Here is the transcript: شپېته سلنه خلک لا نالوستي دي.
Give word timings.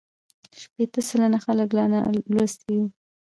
شپېته 0.61 1.01
سلنه 1.07 1.39
خلک 1.45 1.69
لا 1.77 1.85
نالوستي 1.91 2.71
دي. 2.77 2.81